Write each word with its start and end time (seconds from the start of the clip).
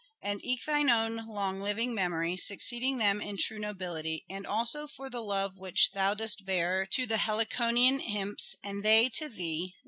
And 0.23 0.43
eke 0.43 0.65
thine 0.65 0.89
own 0.89 1.27
long 1.27 1.59
living 1.61 1.93
memory 1.93 2.35
Succeeding 2.35 2.97
them 2.97 3.21
in 3.21 3.37
true 3.37 3.59
nobility, 3.59 4.25
And 4.27 4.47
also 4.47 4.87
for 4.87 5.11
the 5.11 5.21
love 5.21 5.59
which 5.59 5.91
thou 5.91 6.15
dost 6.15 6.43
bear, 6.43 6.87
To 6.87 7.05
the' 7.05 7.17
Heliconian 7.27 7.99
imps 8.01 8.55
',* 8.59 8.63
and 8.63 8.83
they 8.83 9.09
to 9.09 9.29
thee. 9.29 9.75